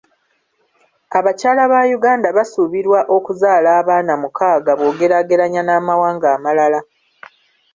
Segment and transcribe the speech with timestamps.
[1.17, 6.79] Abakyala ba Uganda basuubirwa okuzaala abaana mukaaga bw'ogeraageranya n'amawanga amalala.